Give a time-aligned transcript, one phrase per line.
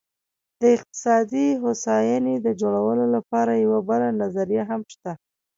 [0.61, 5.11] د اقتصادي هوساینې د جوړولو لپاره یوه بله نظریه هم شته.